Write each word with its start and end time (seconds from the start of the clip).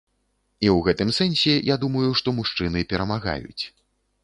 І 0.65 0.69
ў 0.75 0.79
гэтым 0.87 1.11
сэнсе, 1.17 1.53
я 1.73 1.77
думаю, 1.85 2.09
што 2.23 2.35
мужчыны 2.39 2.85
перамагаюць. 2.95 3.63